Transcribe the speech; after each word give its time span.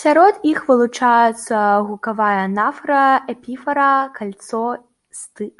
Сярод 0.00 0.34
іх 0.50 0.58
вылучаюцца 0.68 1.56
гукавая 1.88 2.38
анафара, 2.48 3.02
эпіфара, 3.34 3.90
кальцо, 4.20 4.62
стык. 5.22 5.56